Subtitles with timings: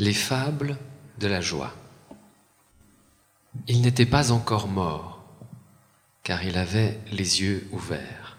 [0.00, 0.78] Les fables
[1.18, 1.74] de la joie.
[3.68, 5.22] Il n'était pas encore mort,
[6.22, 8.38] car il avait les yeux ouverts.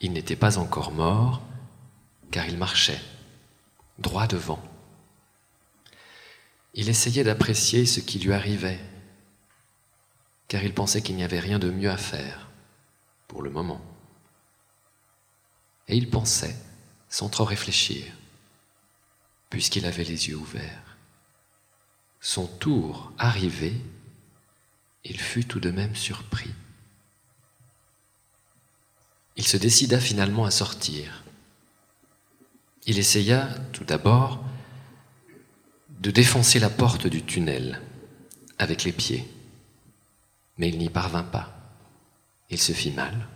[0.00, 1.42] Il n'était pas encore mort,
[2.30, 3.02] car il marchait,
[3.98, 4.62] droit devant.
[6.72, 8.80] Il essayait d'apprécier ce qui lui arrivait,
[10.48, 12.48] car il pensait qu'il n'y avait rien de mieux à faire,
[13.28, 13.82] pour le moment.
[15.88, 16.56] Et il pensait,
[17.10, 18.10] sans trop réfléchir,
[19.52, 20.96] puisqu'il avait les yeux ouverts.
[22.22, 23.74] Son tour arrivé,
[25.04, 26.54] il fut tout de même surpris.
[29.36, 31.22] Il se décida finalement à sortir.
[32.86, 34.42] Il essaya tout d'abord
[36.00, 37.82] de défoncer la porte du tunnel
[38.56, 39.28] avec les pieds,
[40.56, 41.52] mais il n'y parvint pas.
[42.48, 43.28] Il se fit mal.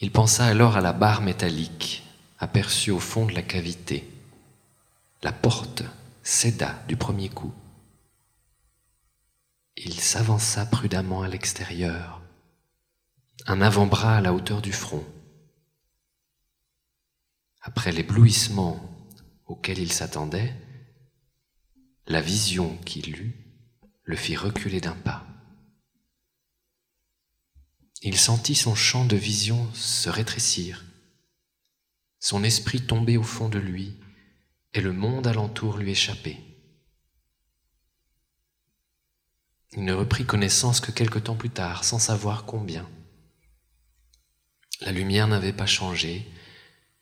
[0.00, 2.03] Il pensa alors à la barre métallique
[2.44, 4.06] aperçut au fond de la cavité.
[5.22, 5.82] La porte
[6.22, 7.54] céda du premier coup.
[9.76, 12.20] Il s'avança prudemment à l'extérieur,
[13.46, 15.04] un avant-bras à la hauteur du front.
[17.62, 18.78] Après l'éblouissement
[19.46, 20.54] auquel il s'attendait,
[22.06, 23.36] la vision qu'il eut
[24.02, 25.26] le fit reculer d'un pas.
[28.02, 30.84] Il sentit son champ de vision se rétrécir
[32.24, 33.92] son esprit tombé au fond de lui,
[34.72, 36.38] et le monde alentour lui échappait.
[39.74, 42.88] Il ne reprit connaissance que quelque temps plus tard, sans savoir combien.
[44.80, 46.26] La lumière n'avait pas changé,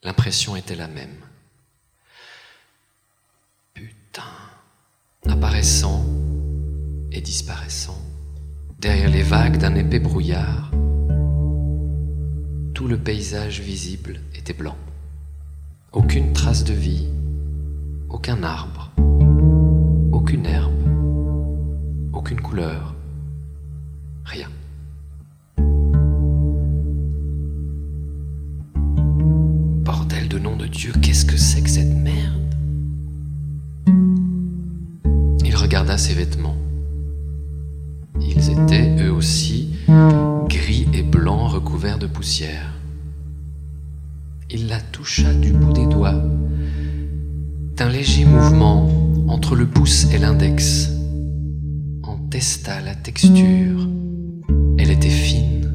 [0.03, 1.25] l'impression était la même.
[3.73, 4.27] Putain,
[5.25, 6.05] apparaissant
[7.13, 8.01] et disparaissant,
[8.77, 10.69] derrière les vagues d'un épais brouillard,
[12.73, 14.77] tout le paysage visible était blanc.
[15.93, 17.07] Aucune trace de vie,
[18.09, 18.89] aucun arbre,
[20.11, 20.73] aucune herbe,
[22.13, 22.95] aucune couleur,
[24.25, 24.47] rien.
[29.83, 32.55] Bordel de nom de Dieu, qu'est-ce que c'est que cette merde?
[35.45, 36.57] Il regarda ses vêtements.
[38.19, 39.75] Ils étaient, eux aussi,
[40.49, 42.73] gris et blancs recouverts de poussière.
[44.49, 46.21] Il la toucha du bout des doigts,
[47.75, 48.89] d'un léger mouvement
[49.27, 50.91] entre le pouce et l'index,
[52.03, 53.87] en testa la texture.
[54.77, 55.71] Elle était fine,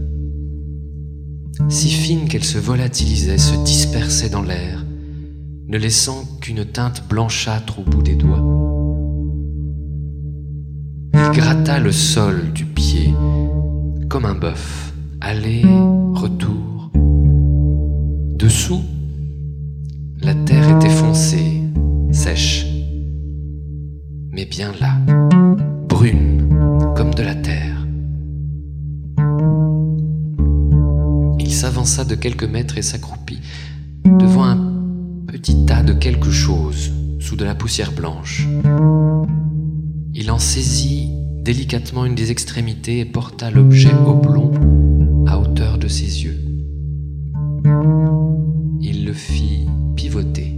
[1.69, 4.85] si fine qu'elle se volatilisait, se dispersait dans l'air,
[5.67, 8.45] ne laissant qu'une teinte blanchâtre au bout des doigts.
[11.15, 13.13] Il gratta le sol du pied
[14.09, 15.63] comme un bœuf, aller,
[16.15, 16.58] retour
[18.39, 18.85] Dessous,
[20.23, 21.61] la terre était foncée,
[22.13, 22.67] sèche,
[24.31, 24.97] mais bien là,
[25.89, 26.49] brune
[26.95, 27.85] comme de la terre.
[31.41, 33.41] Il s'avança de quelques mètres et s'accroupit
[34.05, 34.73] devant un
[35.27, 38.47] petit tas de quelque chose sous de la poussière blanche.
[40.15, 41.11] Il en saisit
[41.43, 46.48] délicatement une des extrémités et porta l'objet oblong à hauteur de ses yeux
[48.81, 50.55] il le fit pivoter.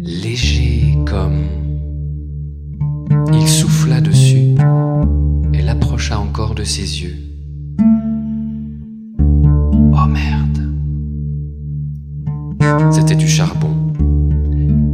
[0.00, 1.44] Léger comme...
[3.32, 4.54] Il souffla dessus
[5.52, 7.16] et l'approcha encore de ses yeux.
[9.92, 10.60] Oh merde.
[12.92, 13.92] C'était du charbon,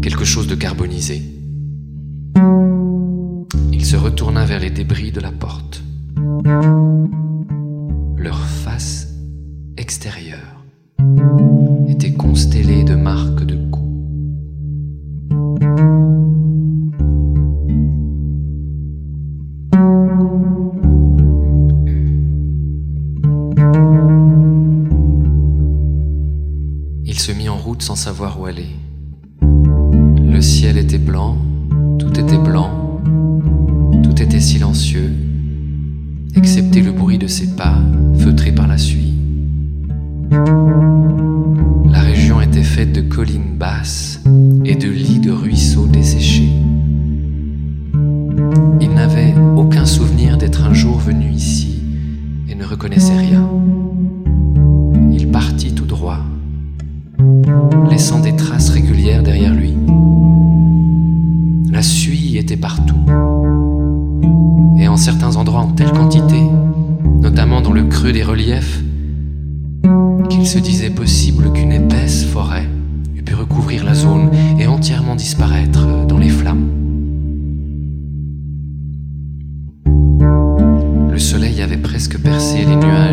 [0.03, 1.23] quelque chose de carbonisé.
[3.73, 5.83] Il se retourna vers les débris de la porte.
[62.57, 63.01] Partout,
[64.79, 66.43] et en certains endroits en telle quantité,
[67.21, 68.83] notamment dans le creux des reliefs,
[70.29, 72.67] qu'il se disait possible qu'une épaisse forêt
[73.15, 76.69] eût pu recouvrir la zone et entièrement disparaître dans les flammes.
[81.11, 83.10] Le soleil avait presque percé les nuages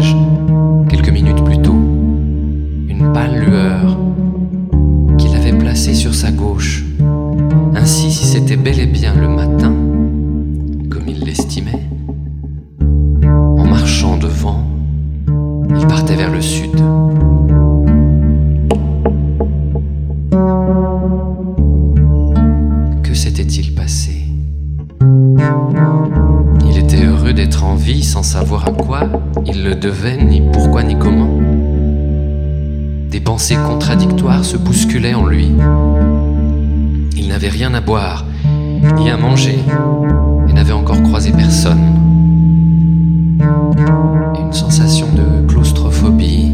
[34.67, 35.49] bousculaient en lui.
[37.15, 38.25] Il n'avait rien à boire,
[38.97, 39.59] ni à manger,
[40.49, 41.95] et n'avait encore croisé personne.
[44.37, 46.51] Une sensation de claustrophobie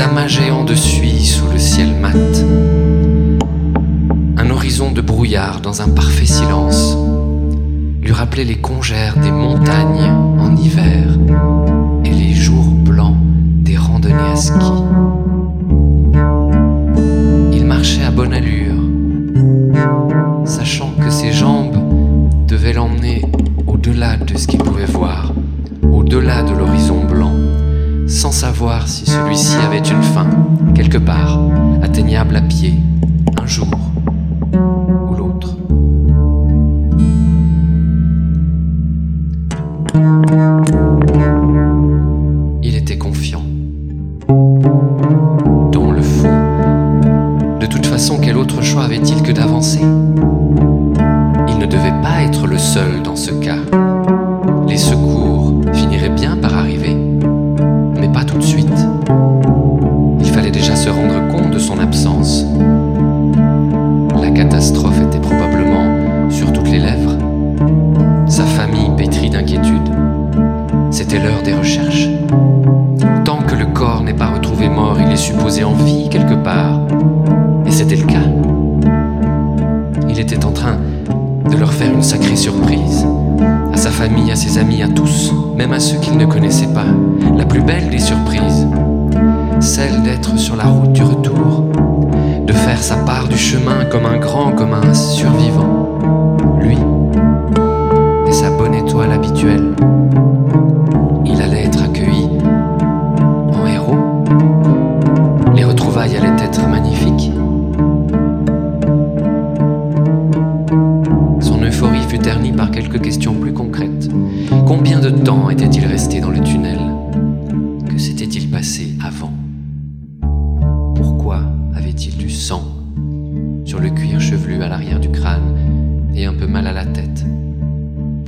[0.00, 2.14] Amas géants de suie sous le ciel mat.
[4.36, 6.96] Un horizon de brouillard dans un parfait silence
[8.00, 11.06] lui rappelait les congères des montagnes en hiver
[12.04, 13.16] et les jours blancs
[13.62, 14.72] des randonnées à ski.
[17.52, 18.63] Il marchait à bonne allure,
[28.44, 30.26] savoir si celui-ci avait une fin,
[30.74, 31.40] quelque part,
[31.82, 32.74] atteignable à pied,
[33.42, 33.66] un jour
[35.08, 35.56] ou l'autre.
[42.62, 43.40] Il était confiant.
[44.28, 46.28] Dans le fond,
[47.60, 49.80] de toute façon, quel autre choix avait-il que d'avancer?
[51.48, 53.62] Il ne devait pas être le seul dans ce cas.
[54.68, 55.03] Les secours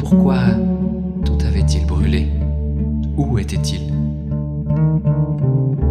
[0.08, 0.38] Pourquoi
[1.24, 2.28] tout avait-il brûlé?
[3.16, 3.80] Où était-il?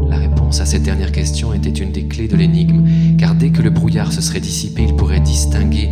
[0.08, 3.62] La réponse à cette dernière question était une des clés de l'énigme, car dès que
[3.62, 5.90] le brouillard se serait dissipé, il pourrait distinguer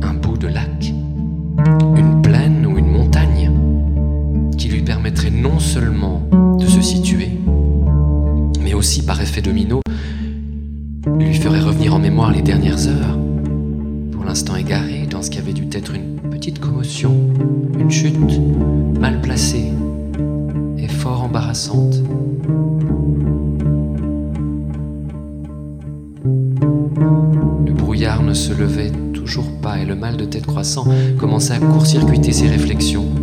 [0.00, 0.94] un bout de lac,
[1.98, 3.50] une plaine ou une montagne,
[4.56, 6.22] qui lui permettrait non seulement
[6.58, 7.28] de se situer,
[8.62, 9.82] mais aussi par effet domino,
[11.18, 13.18] lui ferait revenir en mémoire les dernières heures,
[14.12, 16.13] pour l'instant égaré dans ce qui avait dû être une
[30.74, 33.13] croissant commençait à court-circuiter ses réflexions.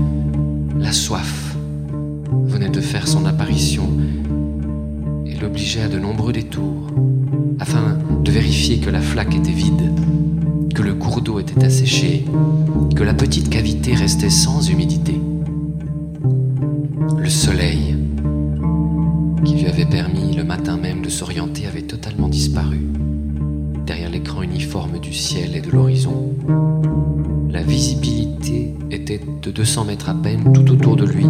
[24.72, 26.34] Uniforme du ciel et de l'horizon.
[27.50, 31.26] La visibilité était de 200 mètres à peine tout autour de lui,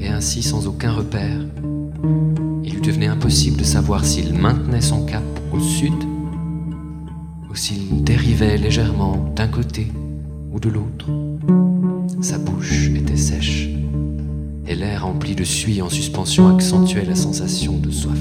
[0.00, 1.38] et ainsi sans aucun repère,
[2.64, 5.94] il lui devenait impossible de savoir s'il maintenait son cap au sud
[7.48, 9.86] ou s'il dérivait légèrement d'un côté
[10.52, 11.06] ou de l'autre.
[12.22, 13.68] Sa bouche était sèche
[14.66, 18.18] et l'air rempli de suie en suspension accentuait la sensation de soif.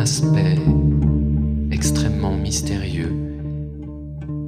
[0.00, 0.56] Aspect
[1.70, 3.14] extrêmement mystérieux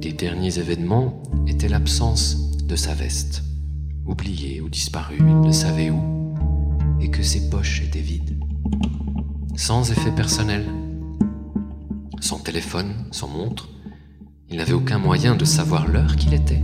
[0.01, 3.43] des derniers événements était l'absence de sa veste,
[4.07, 6.01] oubliée ou disparue, il ne savait où,
[6.99, 8.39] et que ses poches étaient vides,
[9.55, 10.65] sans effet personnel,
[12.19, 13.69] sans téléphone, sans montre,
[14.49, 16.63] il n'avait aucun moyen de savoir l'heure qu'il était.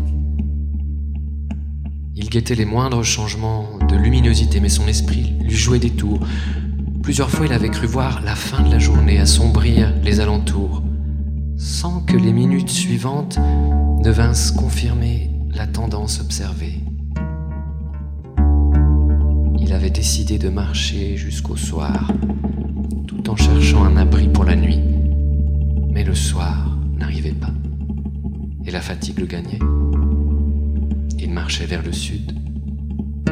[2.16, 6.26] Il guettait les moindres changements de luminosité, mais son esprit lui jouait des tours.
[7.10, 10.84] Plusieurs fois, il avait cru voir la fin de la journée assombrir les alentours,
[11.58, 16.78] sans que les minutes suivantes ne vinssent confirmer la tendance observée.
[19.58, 22.12] Il avait décidé de marcher jusqu'au soir,
[23.08, 24.80] tout en cherchant un abri pour la nuit,
[25.90, 27.54] mais le soir n'arrivait pas
[28.68, 29.58] et la fatigue le gagnait.
[31.18, 32.34] Il marchait vers le sud,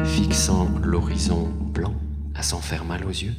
[0.02, 1.94] fixant l'horizon blanc
[2.34, 3.34] à s'en faire mal aux yeux.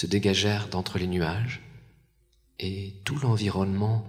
[0.00, 1.60] Se dégagèrent d'entre les nuages,
[2.58, 4.06] et tout l'environnement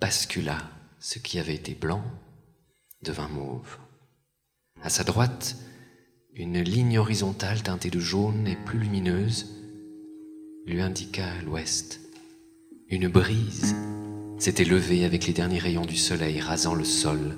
[0.00, 2.04] bascula, ce qui avait été blanc
[3.02, 3.78] devint mauve.
[4.80, 5.56] À sa droite,
[6.32, 9.48] une ligne horizontale teintée de jaune et plus lumineuse
[10.64, 12.00] lui indiqua l'ouest.
[12.88, 13.74] Une brise
[14.38, 17.36] s'était levée avec les derniers rayons du soleil rasant le sol,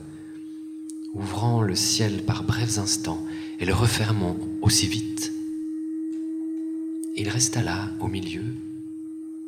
[1.14, 3.24] ouvrant le ciel par brefs instants
[3.60, 5.32] et le refermant aussi vite.
[7.14, 8.56] Il resta là, au milieu,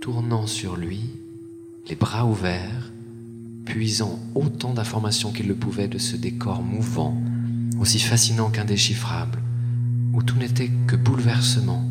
[0.02, 1.00] tournant sur lui,
[1.88, 2.92] les bras ouverts,
[3.64, 7.16] puisant autant d'informations qu'il le pouvait de ce décor mouvant,
[7.80, 9.40] aussi fascinant qu'indéchiffrable,
[10.12, 11.88] où tout n'était que bouleversement.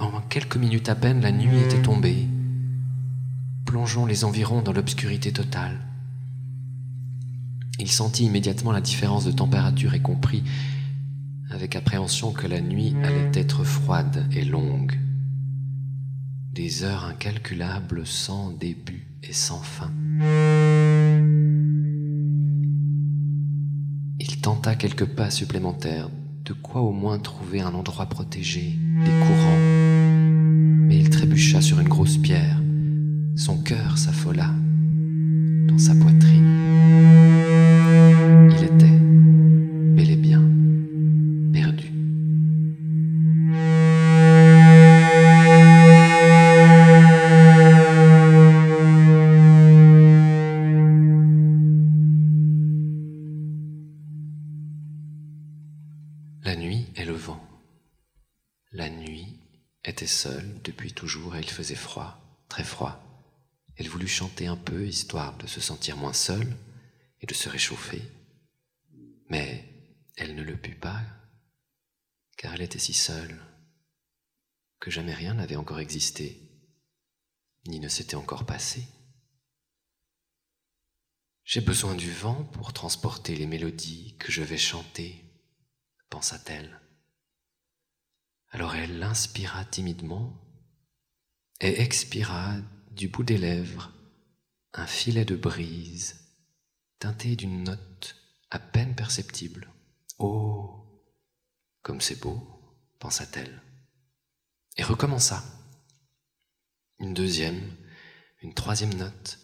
[0.00, 2.26] En quelques minutes à peine, la nuit était tombée,
[3.64, 5.78] plongeant les environs dans l'obscurité totale.
[7.78, 10.42] Il sentit immédiatement la différence de température et comprit
[11.50, 14.98] avec appréhension que la nuit allait être froide et longue.
[16.52, 19.90] Des heures incalculables sans début et sans fin.
[24.20, 26.08] Il tenta quelques pas supplémentaires,
[26.44, 29.58] de quoi au moins trouver un endroit protégé des courants.
[30.86, 32.60] Mais il trébucha sur une grosse pierre.
[33.36, 34.50] Son cœur s'affola
[60.28, 63.00] depuis toujours et il faisait froid, très froid.
[63.76, 66.56] Elle voulut chanter un peu, histoire de se sentir moins seule
[67.20, 68.02] et de se réchauffer.
[69.28, 69.68] Mais
[70.16, 71.02] elle ne le put pas,
[72.36, 73.40] car elle était si seule
[74.80, 76.38] que jamais rien n'avait encore existé,
[77.66, 78.86] ni ne s'était encore passé.
[81.44, 85.24] J'ai besoin du vent pour transporter les mélodies que je vais chanter,
[86.10, 86.80] pensa-t-elle.
[88.54, 90.32] Alors elle inspira timidement
[91.60, 92.54] et expira
[92.92, 93.90] du bout des lèvres
[94.74, 96.20] un filet de brise
[97.00, 98.14] teinté d'une note
[98.52, 99.68] à peine perceptible.
[100.20, 101.02] Oh,
[101.82, 102.40] comme c'est beau,
[103.00, 103.60] pensa-t-elle,
[104.76, 105.42] et recommença.
[107.00, 107.76] Une deuxième,
[108.40, 109.40] une troisième note,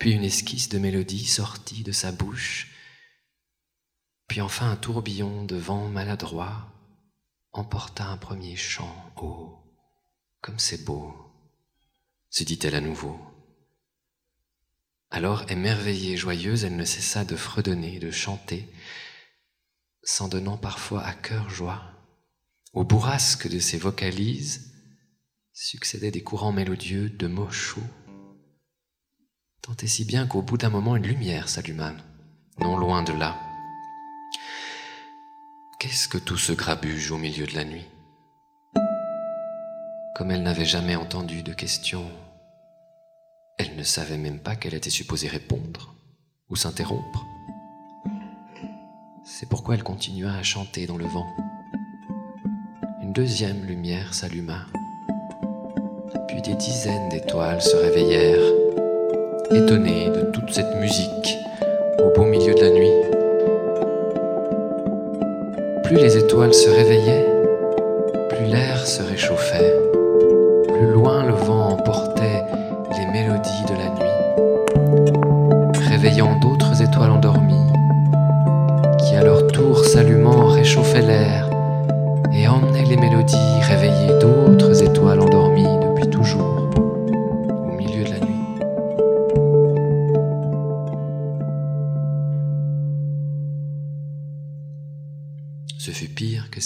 [0.00, 2.74] puis une esquisse de mélodie sortit de sa bouche,
[4.26, 6.71] puis enfin un tourbillon de vent maladroit
[7.52, 8.94] emporta un premier chant.
[9.16, 9.58] Oh,
[10.40, 11.14] comme c'est beau,
[12.30, 13.18] se dit-elle à nouveau.
[15.10, 18.66] Alors, émerveillée et joyeuse, elle ne cessa de fredonner, de chanter,
[20.02, 21.82] s'en donnant parfois à cœur joie.
[22.72, 24.72] Au bourrasque de ses vocalises
[25.52, 27.80] succédaient des courants mélodieux de mots chauds,
[29.60, 31.94] tant et si bien qu'au bout d'un moment une lumière s'alluma,
[32.58, 33.51] non loin de là.
[35.82, 37.88] Qu'est-ce que tout ce grabuge au milieu de la nuit?
[40.14, 42.06] Comme elle n'avait jamais entendu de questions
[43.58, 45.96] Elle ne savait même pas qu'elle était supposée répondre
[46.48, 47.26] ou s'interrompre.
[49.24, 51.26] C'est pourquoi elle continua à chanter dans le vent.
[53.02, 54.66] Une deuxième lumière s'alluma.
[56.28, 58.52] Puis des dizaines d'étoiles se réveillèrent,
[59.50, 61.38] étonnées de toute cette musique
[61.98, 63.01] au beau milieu de la nuit.
[65.92, 67.26] Plus les étoiles se réveillaient,
[68.30, 69.74] plus l'air se réchauffait,
[70.66, 72.44] plus loin le vent emportait
[72.92, 77.70] les mélodies de la nuit, réveillant d'autres étoiles endormies,
[79.00, 81.50] qui à leur tour s'allumant réchauffaient l'air
[82.32, 84.71] et emmenaient les mélodies réveillées d'autres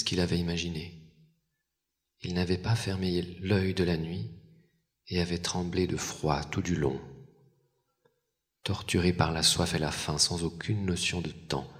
[0.07, 0.95] qu'il avait imaginé.
[2.23, 4.31] Il n'avait pas fermé l'œil de la nuit
[5.09, 6.99] et avait tremblé de froid tout du long.
[8.63, 11.71] Torturé par la soif et la faim, sans aucune notion de temps,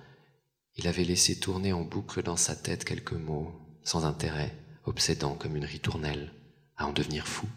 [0.75, 4.55] il avait laissé tourner en boucle dans sa tête quelques mots, sans intérêt,
[4.85, 6.33] obsédant comme une ritournelle,
[6.77, 7.49] à en devenir fou.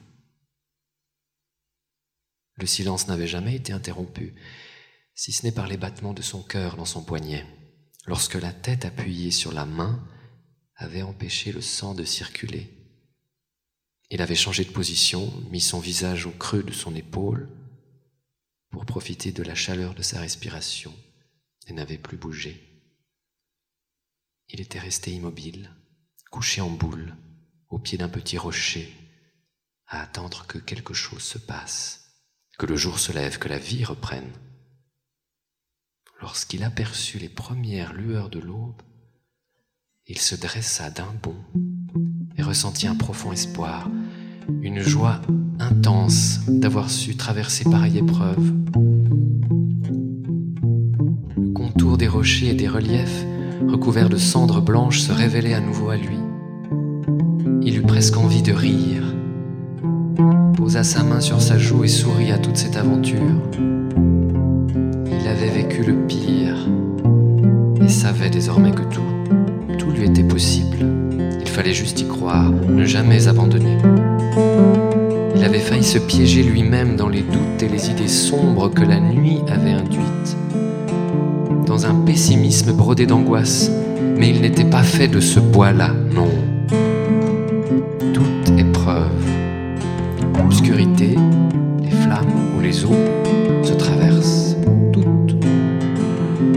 [2.55, 4.35] Le silence n'avait jamais été interrompu,
[5.13, 7.45] si ce n'est par les battements de son cœur dans son poignet,
[8.05, 10.07] lorsque la tête appuyée sur la main
[10.79, 12.69] avait empêché le sang de circuler.
[14.09, 17.49] Il avait changé de position, mis son visage au creux de son épaule
[18.69, 20.95] pour profiter de la chaleur de sa respiration
[21.67, 22.65] et n'avait plus bougé.
[24.47, 25.69] Il était resté immobile,
[26.31, 27.13] couché en boule,
[27.67, 28.95] au pied d'un petit rocher,
[29.85, 32.23] à attendre que quelque chose se passe,
[32.57, 34.31] que le jour se lève, que la vie reprenne.
[36.21, 38.81] Lorsqu'il aperçut les premières lueurs de l'aube,
[40.09, 41.35] il se dressa d'un bond
[42.35, 43.87] et ressentit un profond espoir,
[44.63, 45.21] une joie
[45.59, 48.53] intense d'avoir su traverser pareille épreuve.
[51.37, 53.23] Le contour des rochers et des reliefs
[53.67, 56.17] recouverts de cendres blanches se révélait à nouveau à lui.
[57.61, 59.03] Il eut presque envie de rire,
[60.55, 63.37] posa sa main sur sa joue et sourit à toute cette aventure.
[65.05, 66.67] Il avait vécu le pire
[67.79, 69.08] et savait désormais que tout
[70.03, 70.77] était possible.
[71.41, 73.77] Il fallait juste y croire, ne jamais abandonner.
[75.35, 78.99] Il avait failli se piéger lui-même dans les doutes et les idées sombres que la
[78.99, 80.37] nuit avait induites,
[81.65, 83.71] dans un pessimisme brodé d'angoisse,
[84.17, 86.29] mais il n'était pas fait de ce bois-là, non.
[88.13, 89.11] Toute épreuve,
[90.37, 91.15] l'obscurité,
[91.83, 93.05] les flammes ou les eaux
[93.63, 94.57] se traversent,
[94.91, 95.35] toutes.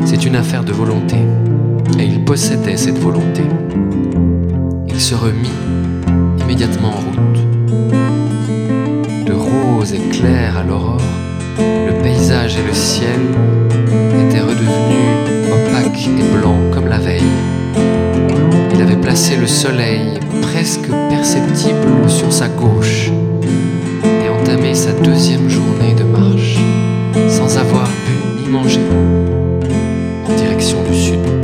[0.04, 1.16] C'est une affaire de volonté
[1.98, 3.42] et il possédait cette volonté.
[4.88, 5.50] Il se remit
[6.40, 7.40] immédiatement en route.
[9.26, 11.00] De rose et clair à l'aurore,
[11.58, 13.20] le paysage et le ciel
[14.26, 17.22] étaient redevenus opaques et blancs comme la veille.
[18.74, 23.10] Il avait placé le soleil presque perceptible sur sa gauche
[24.04, 26.58] et entamé sa deuxième journée de marche
[27.28, 28.80] sans avoir bu ni mangé
[30.28, 31.41] en direction du sud.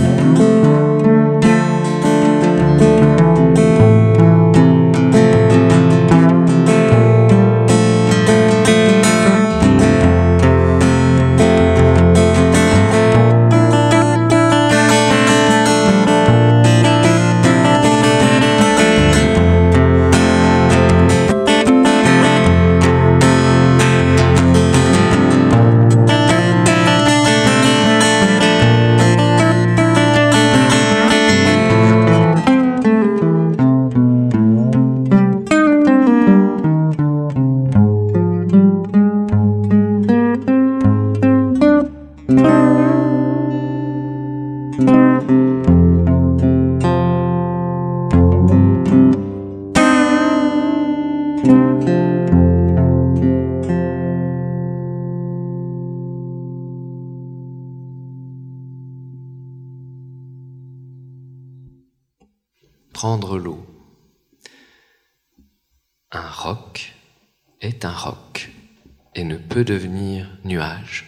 [69.65, 71.07] Devenir nuage.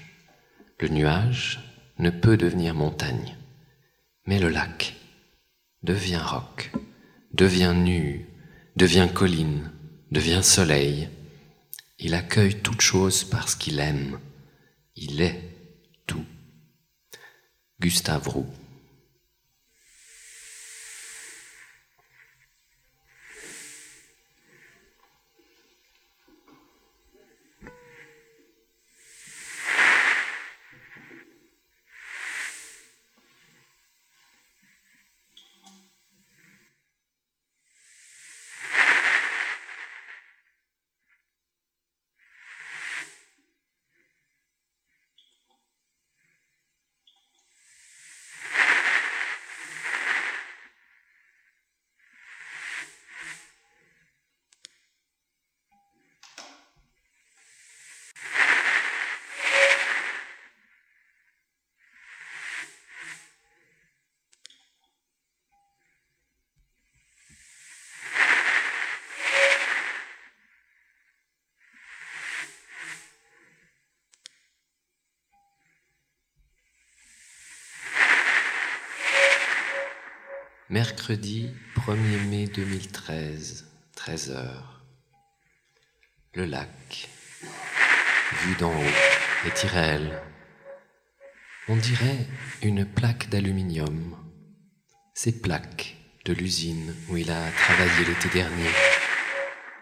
[0.78, 1.60] Le nuage
[1.98, 3.36] ne peut devenir montagne.
[4.26, 4.94] Mais le lac
[5.82, 6.72] devient roc,
[7.32, 8.26] devient nu,
[8.76, 9.70] devient colline,
[10.10, 11.08] devient soleil.
[11.98, 14.18] Il accueille toute chose parce qu'il aime.
[14.96, 15.40] Il est
[16.06, 16.24] tout.
[17.80, 18.46] Gustave Roux.
[80.70, 84.38] Mercredi 1er mai 2013, 13h.
[86.34, 87.08] Le lac,
[88.44, 90.22] vu d'en haut, est irréel.
[91.66, 92.24] On dirait
[92.62, 94.16] une plaque d'aluminium.
[95.12, 98.70] Ces plaques de l'usine où il a travaillé l'été dernier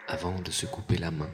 [0.07, 1.29] avant de se couper la main.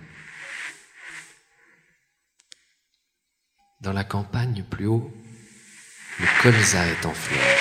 [3.79, 5.13] Dans la campagne plus haut,
[6.19, 7.54] le colza est en fleurs.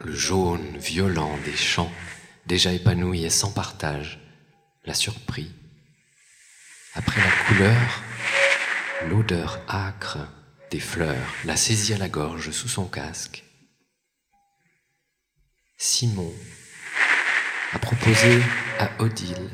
[0.00, 1.90] Le jaune violent des champs,
[2.46, 4.20] déjà épanouis et sans partage,
[4.84, 5.50] l'a surpris.
[6.94, 8.02] Après la couleur,
[9.08, 10.18] l'odeur âcre
[10.70, 13.42] des fleurs l'a saisi à la gorge sous son casque.
[15.76, 16.32] Simon
[17.72, 18.40] a proposé
[18.78, 19.50] à Odile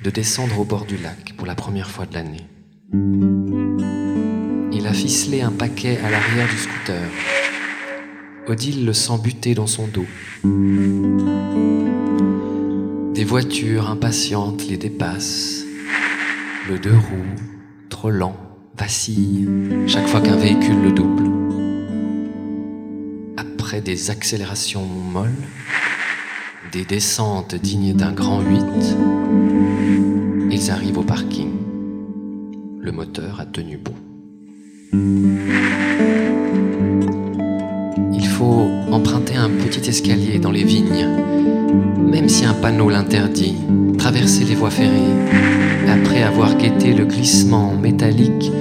[0.00, 2.48] de descendre au bord du lac pour la première fois de l'année.
[4.72, 7.08] Il a ficelé un paquet à l'arrière du scooter.
[8.50, 10.06] Odile le sent buter dans son dos.
[13.14, 15.64] Des voitures impatientes les dépassent.
[16.68, 17.36] Le deux roues,
[17.90, 18.34] trop lent,
[18.76, 19.48] vacille
[19.86, 21.30] chaque fois qu'un véhicule le double.
[23.36, 25.30] Après des accélérations molles,
[26.72, 28.64] des descentes dignes d'un grand 8,
[30.50, 31.52] ils arrivent au parking.
[32.80, 33.94] Le moteur a tenu bon.
[39.00, 41.08] Emprunter un petit escalier dans les vignes,
[41.96, 43.56] même si un panneau l'interdit,
[43.96, 45.14] traverser les voies ferrées,
[45.88, 48.52] après avoir guetté le glissement métallique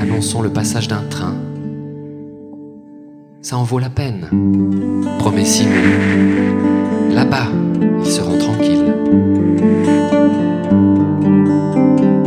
[0.00, 1.34] annonçant le passage d'un train.
[3.42, 4.28] Ça en vaut la peine,
[5.18, 5.74] promet Simon.
[7.10, 7.48] Là-bas,
[8.02, 8.94] ils seront tranquilles.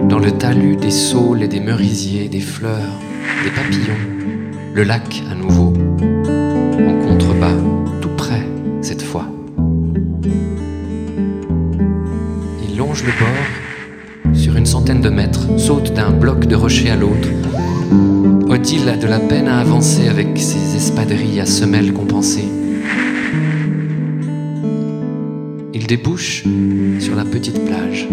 [0.08, 3.00] Dans le talus des saules et des merisiers, des fleurs,
[3.44, 4.04] des papillons,
[4.76, 5.73] le lac à nouveau,
[7.18, 8.42] tout près
[8.82, 9.26] cette fois.
[12.68, 16.96] Il longe le bord sur une centaine de mètres, saute d'un bloc de rocher à
[16.96, 17.30] l'autre.
[18.48, 22.50] Odile a de la peine à avancer avec ses espadrilles à semelles compensées.
[25.74, 26.44] Il débouche
[27.00, 28.08] sur la petite plage.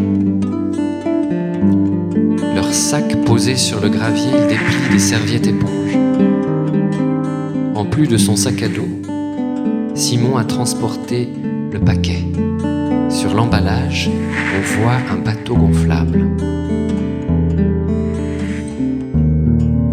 [2.54, 6.09] Leur sac posé sur le gravier, il déplie des serviettes éponges.
[7.80, 8.90] En plus de son sac à dos,
[9.94, 11.30] Simon a transporté
[11.72, 12.22] le paquet.
[13.08, 14.10] Sur l'emballage,
[14.54, 16.28] on voit un bateau gonflable.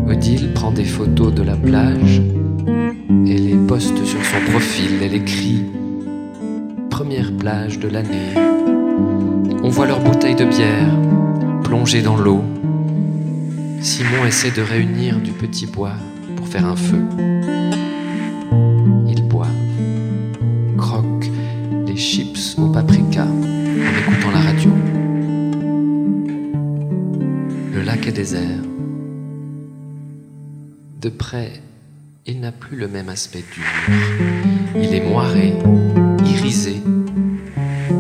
[0.06, 2.22] Odile prend des photos de la plage
[3.26, 5.02] et les poste sur son profil.
[5.02, 5.64] Elle écrit
[6.90, 8.34] Première plage de l'année.
[9.64, 10.94] On voit leurs bouteilles de bière
[11.64, 12.44] plongées dans l'eau.
[13.80, 15.96] Simon essaie de réunir du petit bois
[16.48, 17.04] faire un feu.
[19.08, 19.48] Ils boivent,
[20.78, 21.30] croquent
[21.86, 24.72] les chips au paprika en écoutant la radio.
[27.74, 28.62] Le lac est désert.
[31.02, 31.52] De près,
[32.26, 33.66] il n'a plus le même aspect dur.
[34.76, 35.54] Il est moiré,
[36.26, 36.82] irisé.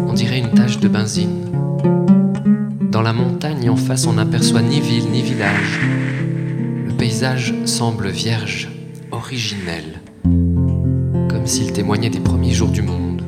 [0.07, 1.51] On dirait une tache de benzine.
[2.91, 5.79] Dans la montagne en face, on n'aperçoit ni ville ni village.
[7.17, 8.69] Paysage semble vierge,
[9.09, 13.23] originel, comme s'il témoignait des premiers jours du monde.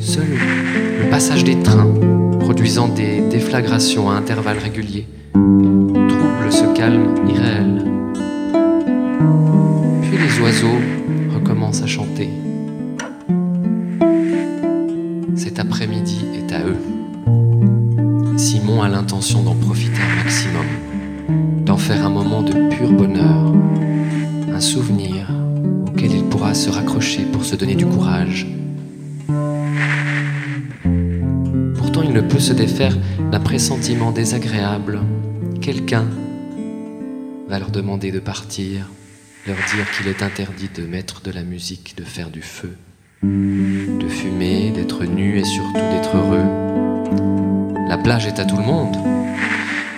[0.00, 0.28] Seul
[1.02, 1.92] le passage des trains,
[2.38, 7.84] produisant des déflagrations à intervalles réguliers, trouble ce calme irréel.
[10.02, 10.78] Puis les oiseaux
[11.34, 12.30] recommencent à chanter.
[15.34, 16.78] Cet après-midi est à eux.
[18.36, 19.89] Simon a l'intention d'en profiter
[31.76, 32.96] Pourtant, il ne peut se défaire
[33.30, 35.00] d'un pressentiment désagréable.
[35.60, 36.06] Quelqu'un
[37.48, 38.88] va leur demander de partir,
[39.46, 42.76] leur dire qu'il est interdit de mettre de la musique, de faire du feu,
[43.22, 46.44] de fumer, d'être nu et surtout d'être heureux.
[47.88, 48.96] La plage est à tout le monde.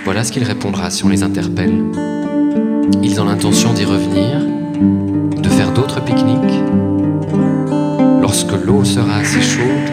[0.05, 1.79] Voilà ce qu'il répondra si on les interpelle.
[3.03, 4.41] Ils ont l'intention d'y revenir,
[5.41, 6.92] de faire d'autres pique-niques.
[8.33, 9.91] Lorsque l'eau sera assez chaude,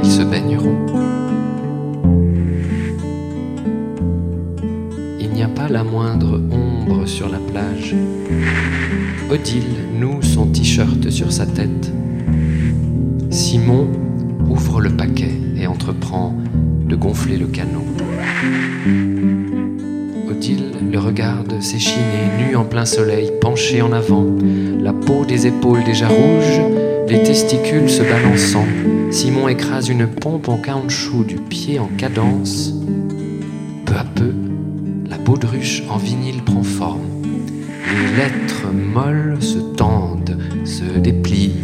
[0.00, 0.76] ils se baigneront.
[5.18, 7.96] Il n'y a pas la moindre ombre sur la plage.
[9.28, 9.64] Odile
[9.98, 11.92] noue son t-shirt sur sa tête.
[13.30, 13.88] Simon
[14.48, 16.32] ouvre le paquet et entreprend
[16.88, 17.84] de gonfler le canot.
[20.30, 24.26] Odile le regarde s'échiner, nu en plein soleil, penché en avant,
[24.78, 26.60] la peau des épaules déjà rouge,
[27.08, 28.66] les testicules se balançant.
[29.10, 32.72] Simon écrase une pompe en caoutchouc du pied en cadence.
[33.84, 34.32] Peu à peu,
[35.08, 37.02] la baudruche en vinyle prend forme.
[37.92, 41.56] Les lettres molles se tendent, se déplient.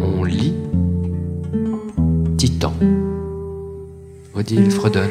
[0.00, 0.54] On lit
[2.36, 2.74] Titan.
[4.34, 5.10] Odile fredonne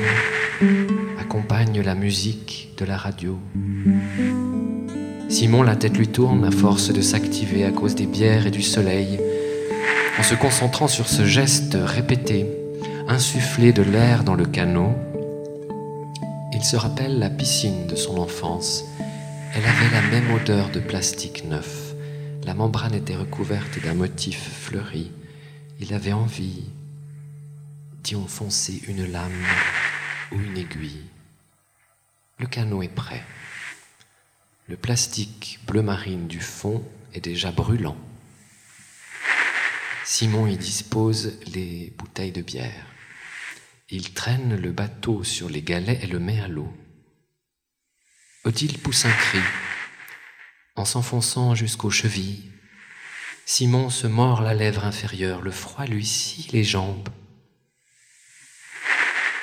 [1.20, 3.38] accompagne la musique de la radio.
[5.30, 8.62] Simon, la tête lui tourne à force de s'activer à cause des bières et du
[8.62, 9.20] soleil.
[10.18, 12.46] En se concentrant sur ce geste répété,
[13.08, 14.96] insuffler de l'air dans le canot,
[16.54, 18.86] il se rappelle la piscine de son enfance.
[19.56, 21.96] Elle avait la même odeur de plastique neuf.
[22.46, 25.12] La membrane était recouverte d'un motif fleuri.
[25.80, 26.64] Il avait envie
[28.04, 29.32] d'y enfoncer une lame
[30.32, 31.04] ou une aiguille.
[32.38, 33.24] Le canot est prêt.
[34.68, 37.98] Le plastique bleu marine du fond est déjà brûlant.
[40.06, 42.86] Simon y dispose les bouteilles de bière.
[43.90, 46.72] Il traîne le bateau sur les galets et le met à l'eau.
[48.44, 49.40] Odile pousse un cri.
[50.76, 52.52] En s'enfonçant jusqu'aux chevilles,
[53.46, 57.10] Simon se mord la lèvre inférieure, le froid lui scie les jambes.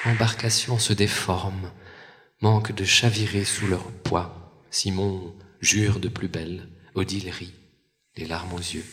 [0.05, 1.71] L'embarcation se déforme,
[2.41, 4.65] manque de chavirer sous leur poids.
[4.71, 7.55] Simon jure de plus belle, Odile rit,
[8.17, 8.85] les larmes aux yeux.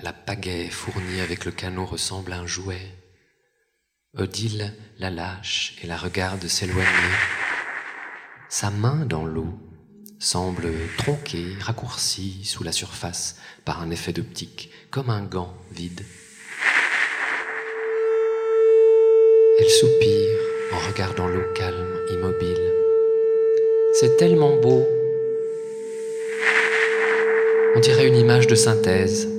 [0.00, 2.94] La pagaie fournie avec le canot ressemble à un jouet.
[4.16, 6.86] Odile la lâche et la regarde s'éloigner.
[8.48, 9.58] Sa main dans l'eau
[10.20, 16.02] semble tronquée, raccourcie sous la surface par un effet d'optique, comme un gant vide.
[19.58, 20.38] Elle soupire
[20.74, 22.72] en regardant l'eau calme, immobile.
[23.94, 24.86] C'est tellement beau.
[27.74, 29.37] On dirait une image de synthèse.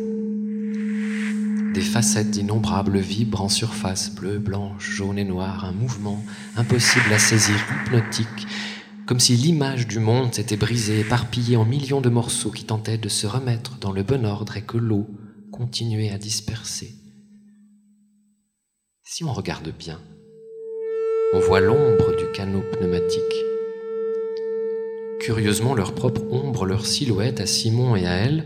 [1.74, 6.20] Des facettes innombrables vibrent en surface, bleu, blanche, jaune et noire, un mouvement
[6.56, 7.56] impossible à saisir,
[7.86, 8.48] hypnotique,
[9.06, 13.08] comme si l'image du monde s'était brisée, éparpillée en millions de morceaux qui tentaient de
[13.08, 15.08] se remettre dans le bon ordre et que l'eau
[15.52, 16.96] continuait à disperser.
[19.04, 20.00] Si on regarde bien,
[21.34, 23.22] on voit l'ombre du canot pneumatique.
[25.20, 28.46] Curieusement, leur propre ombre, leur silhouette à Simon et à elle,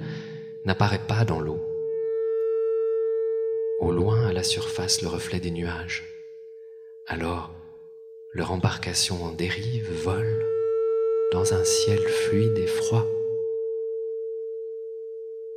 [0.66, 1.73] n'apparaît pas dans l'eau.
[3.84, 6.06] Au loin, à la surface, le reflet des nuages.
[7.06, 7.52] Alors,
[8.32, 10.42] leur embarcation en dérive vole
[11.34, 13.06] dans un ciel fluide et froid.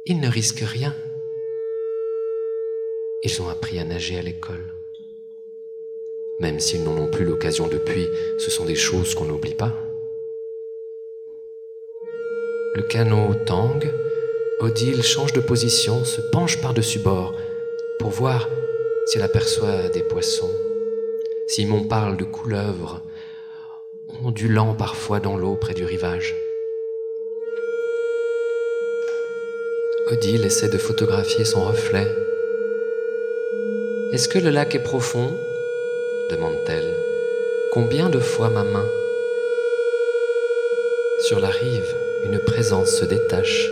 [0.06, 0.92] Ils ne risquent rien.
[3.22, 4.74] Ils ont appris à nager à l'école.
[6.40, 8.08] Même s'ils n'en ont plus l'occasion depuis,
[8.38, 9.72] ce sont des choses qu'on n'oublie pas.
[12.74, 13.94] Le canot tangue,
[14.58, 17.32] Odile change de position, se penche par-dessus bord
[18.06, 18.48] pour voir
[19.06, 20.52] s'il aperçoit des poissons.
[21.48, 23.02] Simon parle de couleuvres,
[24.22, 26.36] ondulant parfois dans l'eau près du rivage.
[30.12, 32.06] Odile essaie de photographier son reflet.
[34.12, 35.36] Est-ce que le lac est profond?
[36.30, 36.94] demande-t-elle.
[37.72, 38.86] Combien de fois ma main?
[41.22, 41.92] Sur la rive,
[42.22, 43.68] une présence se détache.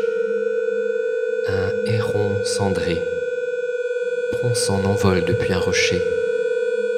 [1.46, 3.00] Un héron cendré
[4.38, 6.02] prend son envol depuis un rocher.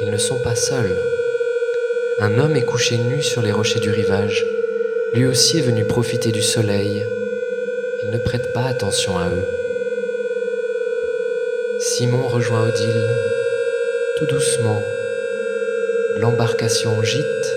[0.00, 0.96] Ils ne sont pas seuls.
[2.18, 4.44] Un homme est couché nu sur les rochers du rivage.
[5.14, 7.04] Lui aussi est venu profiter du soleil.
[8.02, 9.46] Il ne prête pas attention à eux.
[11.78, 13.08] Simon rejoint Odile,
[14.16, 14.82] tout doucement,
[16.18, 17.56] L'embarcation gîte,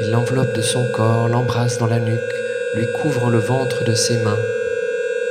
[0.00, 2.34] il l'enveloppe de son corps, l'embrasse dans la nuque,
[2.74, 4.38] lui couvre le ventre de ses mains.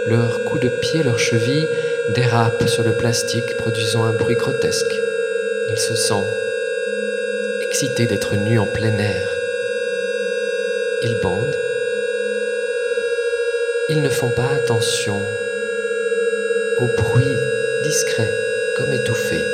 [0.08, 1.68] Leurs coups de pied, leurs chevilles
[2.10, 4.94] dérapent sur le plastique, produisant un bruit grotesque.
[5.70, 6.24] Il se sent
[7.68, 9.30] excité d'être nu en plein air.
[11.04, 11.58] Ils bandent.
[13.90, 15.22] Ils ne font pas attention
[16.80, 17.38] au bruit
[17.84, 18.34] discret,
[18.76, 19.46] comme étouffé,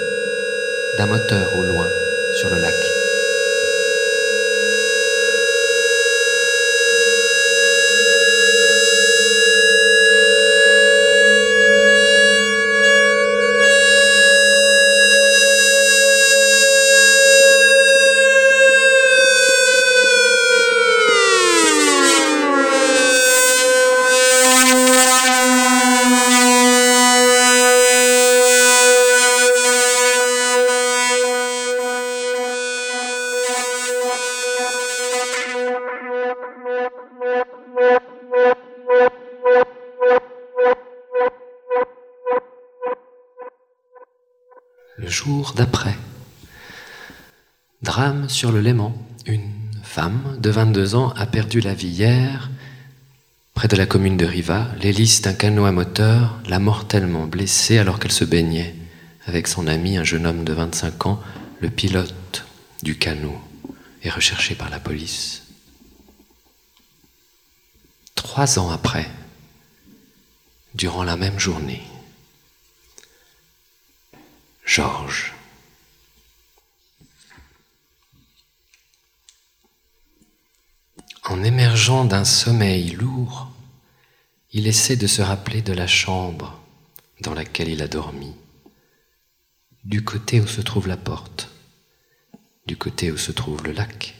[0.97, 1.87] d'un moteur au loin
[2.39, 2.92] sur le lac.
[45.13, 45.95] Jour d'après.
[47.83, 48.93] Drame sur le Léman.
[49.27, 49.51] Une
[49.83, 52.49] femme de 22 ans a perdu la vie hier
[53.53, 54.67] près de la commune de Riva.
[54.81, 58.75] L'hélice d'un canot à moteur l'a mortellement blessée alors qu'elle se baignait
[59.25, 61.21] avec son ami, un jeune homme de 25 ans,
[61.61, 62.45] le pilote
[62.81, 63.39] du canot,
[64.01, 65.43] est recherché par la police.
[68.15, 69.09] Trois ans après,
[70.73, 71.83] durant la même journée,
[74.65, 75.33] Georges.
[81.25, 83.51] En émergeant d'un sommeil lourd,
[84.51, 86.61] il essaie de se rappeler de la chambre
[87.21, 88.33] dans laquelle il a dormi,
[89.83, 91.49] du côté où se trouve la porte,
[92.65, 94.15] du côté où se trouve le lac.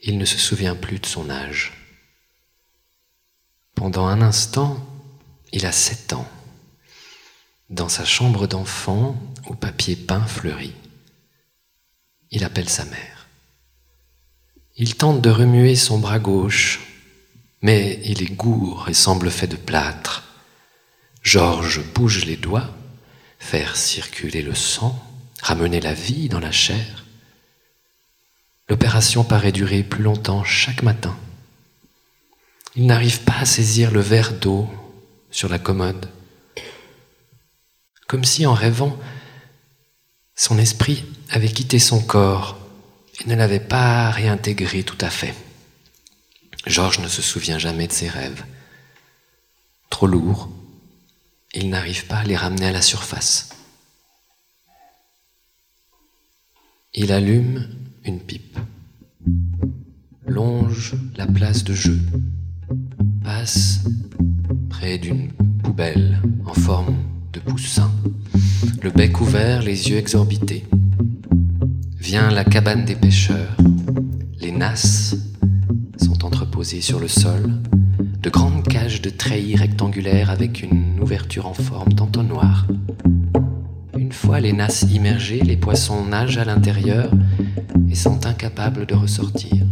[0.00, 1.72] Il ne se souvient plus de son âge.
[3.74, 4.84] Pendant un instant,
[5.52, 6.28] il a sept ans
[7.70, 10.74] dans sa chambre d'enfant au papier peint fleuri.
[12.30, 13.26] Il appelle sa mère.
[14.76, 16.80] Il tente de remuer son bras gauche,
[17.62, 20.24] mais il est gourd et semble fait de plâtre.
[21.22, 22.70] Georges bouge les doigts,
[23.38, 25.02] faire circuler le sang,
[25.42, 27.04] ramener la vie dans la chair.
[28.68, 31.16] L'opération paraît durer plus longtemps chaque matin.
[32.76, 34.68] Il n'arrive pas à saisir le verre d'eau
[35.30, 36.08] sur la commode
[38.08, 38.98] comme si en rêvant,
[40.34, 42.58] son esprit avait quitté son corps
[43.20, 45.34] et ne l'avait pas réintégré tout à fait.
[46.66, 48.44] Georges ne se souvient jamais de ses rêves.
[49.90, 50.48] Trop lourds,
[51.52, 53.50] il n'arrive pas à les ramener à la surface.
[56.94, 57.68] Il allume
[58.04, 58.58] une pipe,
[60.26, 62.00] longe la place de jeu,
[63.22, 63.80] passe
[64.70, 65.30] près d'une
[65.62, 66.96] poubelle en forme
[67.40, 67.90] poussin,
[68.82, 70.64] le bec ouvert, les yeux exorbités.
[71.98, 73.56] Vient la cabane des pêcheurs.
[74.40, 75.16] Les nasses
[75.96, 77.52] sont entreposées sur le sol.
[78.22, 82.66] De grandes cages de treillis rectangulaires avec une ouverture en forme d'entonnoir.
[83.96, 87.10] Une fois les nasses immergées, les poissons nagent à l'intérieur
[87.90, 89.64] et sont incapables de ressortir.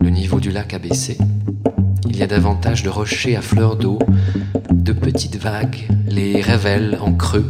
[0.00, 1.16] Le niveau du lac a baissé.
[2.08, 3.98] Il y a davantage de rochers à fleur d'eau,
[4.84, 7.48] de petites vagues les révèlent en creux,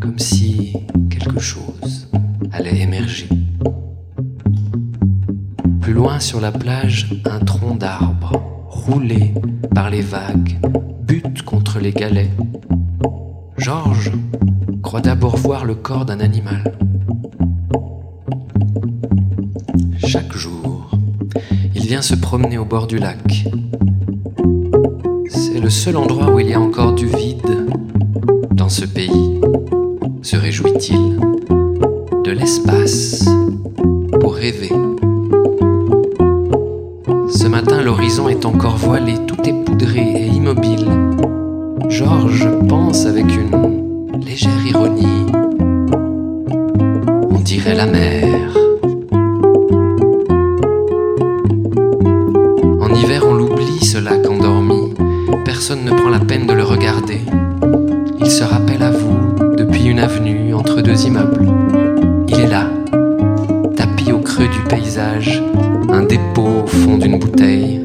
[0.00, 0.72] comme si
[1.10, 2.08] quelque chose
[2.52, 3.28] allait émerger.
[5.80, 9.34] Plus loin sur la plage, un tronc d'arbre, roulé
[9.74, 10.58] par les vagues,
[11.02, 12.30] bute contre les galets.
[13.56, 14.12] Georges
[14.80, 16.72] croit d'abord voir le corps d'un animal.
[20.06, 20.88] Chaque jour,
[21.74, 23.44] il vient se promener au bord du lac,
[25.60, 27.66] le seul endroit où il y a encore du vide
[28.52, 29.40] dans ce pays,
[30.22, 31.18] se réjouit-il,
[32.24, 33.28] de l'espace
[34.20, 34.72] pour rêver?
[37.30, 40.86] Ce matin, l'horizon est encore voilé, tout est poudré et immobile.
[41.88, 45.26] Georges pense avec une légère ironie.
[47.30, 48.37] On dirait la mer.
[55.48, 57.22] Personne ne prend la peine de le regarder.
[58.20, 61.42] Il se rappelle à vous depuis une avenue entre deux immeubles.
[62.28, 62.66] Il est là,
[63.74, 65.42] tapis au creux du paysage,
[65.88, 67.82] un dépôt au fond d'une bouteille.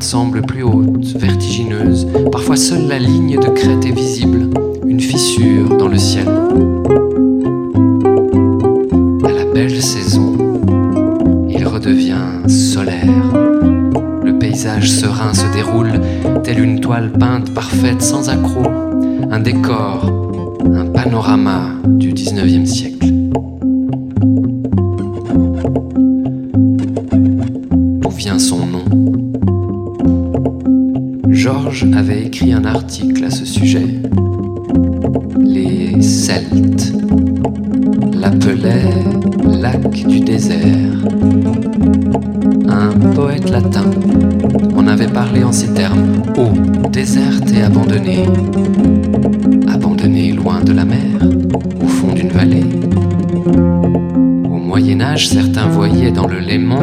[0.00, 2.06] Semblent plus hautes, vertigineuses.
[2.30, 3.48] Parfois seule la ligne de
[33.32, 33.86] ce sujet.
[35.38, 36.92] Les Celtes
[38.12, 38.90] l'appelaient
[39.44, 41.06] lac du désert.
[42.68, 43.90] Un poète latin
[44.76, 46.50] en avait parlé en ces termes eau
[46.90, 48.26] déserte et abandonnée
[50.32, 50.98] loin de la mer,
[51.82, 52.64] au fond d'une vallée.
[54.44, 56.82] Au Moyen Âge, certains voyaient dans le Léman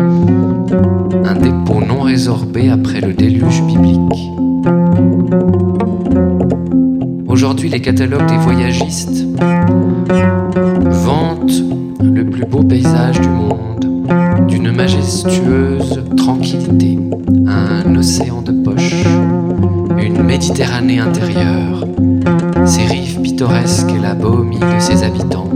[1.25, 4.38] un dépôt non résorbé après le déluge biblique.
[7.81, 9.25] Catalogues des voyagistes
[10.85, 11.63] vantent
[12.01, 16.97] le plus beau paysage du monde, d'une majestueuse tranquillité,
[17.47, 19.03] un océan de poche,
[19.97, 21.85] une Méditerranée intérieure,
[22.65, 25.49] ses rives pittoresques et la baumie de ses habitants.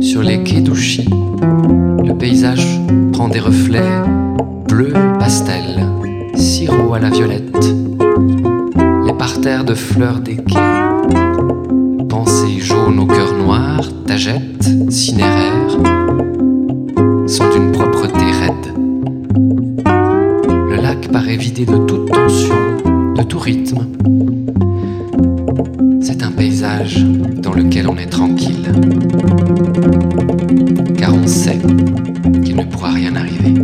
[0.00, 1.08] Sur les quais d'Ouchy,
[2.04, 2.80] le paysage
[3.12, 3.97] prend des reflets
[9.98, 10.54] des quais,
[12.08, 15.76] pensées jaunes au cœur noir, tagettes, cinéraires,
[17.26, 18.74] sont d'une propreté raide.
[20.70, 22.54] Le lac paraît vidé de toute tension,
[23.16, 23.88] de tout rythme.
[26.00, 27.04] C'est un paysage
[27.42, 28.72] dans lequel on est tranquille.
[30.96, 31.58] Car on sait
[32.44, 33.54] qu'il ne pourra rien arriver.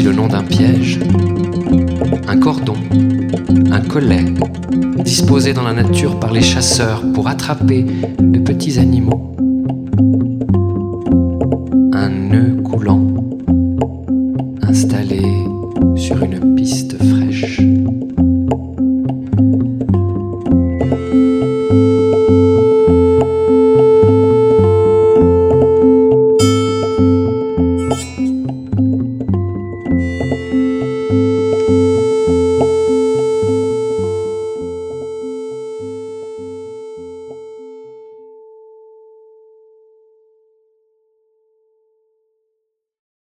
[0.00, 1.00] Le nom d'un piège,
[2.26, 2.76] un cordon,
[3.70, 4.24] un collet,
[5.04, 7.84] disposé dans la nature par les chasseurs pour attraper
[8.18, 9.31] de petits animaux.